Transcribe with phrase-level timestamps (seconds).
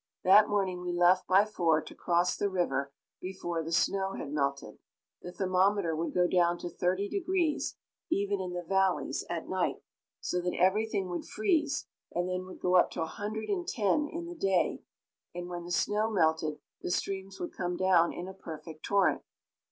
[0.23, 4.79] That morning we left by 4 to cross the river before the snow had melted.
[5.21, 7.75] The thermometer would go down to 30 degrees,
[8.09, 9.83] even in the valleys, at night,
[10.19, 14.81] so that everything would freeze, and then would go up to 110 in the day,
[15.35, 19.21] and when the snow melted the streams would come down in a perfect torrent.